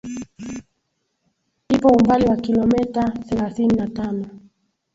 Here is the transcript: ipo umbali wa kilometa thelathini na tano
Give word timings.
ipo 1.73 1.89
umbali 1.97 2.25
wa 2.25 2.37
kilometa 2.37 3.03
thelathini 3.25 3.75
na 3.75 3.87
tano 3.87 4.25